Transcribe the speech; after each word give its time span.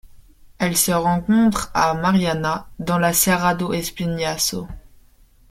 Elle 0.57 0.75
se 0.75 0.91
rencontre 0.91 1.69
à 1.75 1.93
Mariana 1.93 2.67
dans 2.79 2.97
la 2.97 3.13
Serra 3.13 3.53
do 3.53 3.71
Espinhaço. 3.71 4.67